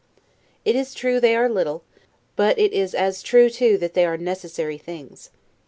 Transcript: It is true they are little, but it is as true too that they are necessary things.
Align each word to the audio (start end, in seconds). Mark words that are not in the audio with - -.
It 0.65 0.75
is 0.75 0.95
true 0.95 1.19
they 1.19 1.35
are 1.35 1.47
little, 1.47 1.83
but 2.35 2.57
it 2.57 2.73
is 2.73 2.95
as 2.95 3.21
true 3.21 3.51
too 3.51 3.77
that 3.77 3.93
they 3.93 4.03
are 4.03 4.17
necessary 4.17 4.79
things. 4.79 5.29